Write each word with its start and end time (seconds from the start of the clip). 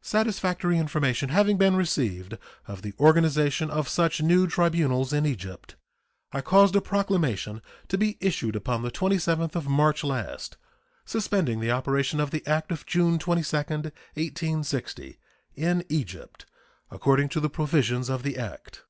Satisfactory 0.00 0.78
information 0.78 1.30
having 1.30 1.56
been 1.56 1.74
received 1.74 2.38
of 2.68 2.82
the 2.82 2.94
organization 3.00 3.68
of 3.68 3.88
such 3.88 4.22
new 4.22 4.46
tribunals 4.46 5.12
in 5.12 5.26
Egypt, 5.26 5.74
I 6.30 6.40
caused 6.40 6.76
a 6.76 6.80
proclamation 6.80 7.60
to 7.88 7.98
be 7.98 8.16
issued 8.20 8.54
upon 8.54 8.82
the 8.82 8.92
27th 8.92 9.56
of 9.56 9.66
March 9.66 10.04
last, 10.04 10.56
suspending 11.04 11.58
the 11.58 11.72
operation 11.72 12.20
of 12.20 12.30
the 12.30 12.46
act 12.46 12.70
of 12.70 12.86
June 12.86 13.18
22, 13.18 13.56
1860, 13.56 15.18
in 15.56 15.84
Egypt, 15.88 16.46
according 16.92 17.28
to 17.30 17.40
the 17.40 17.50
provisions 17.50 18.08
of 18.08 18.22
the 18.22 18.38
act. 18.38 18.84